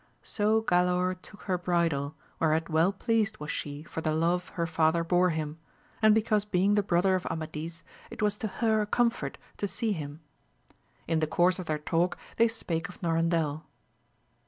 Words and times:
So 0.23 0.63
Galaor 0.63 1.21
took 1.21 1.43
her 1.43 1.59
bridle, 1.59 2.15
whereat 2.39 2.71
well 2.71 2.91
pleased 2.91 3.37
was 3.37 3.51
she 3.51 3.83
for 3.83 4.01
the 4.01 4.15
love 4.15 4.47
her 4.57 4.65
father 4.65 5.03
bore 5.03 5.29
him, 5.29 5.59
and 6.01 6.15
because 6.15 6.43
being 6.43 6.73
the 6.73 6.81
brother 6.81 7.13
of 7.13 7.27
Amadis, 7.27 7.83
it 8.09 8.19
was 8.19 8.35
to 8.39 8.47
her 8.47 8.81
a 8.81 8.87
comfort 8.87 9.37
to 9.57 9.67
see 9.67 9.91
him. 9.91 10.21
In 11.07 11.19
the 11.19 11.27
course 11.27 11.59
of 11.59 11.67
their 11.67 11.77
talk 11.77 12.17
they 12.37 12.47
spake 12.47 12.89
of 12.89 12.99
Norandel. 13.03 13.65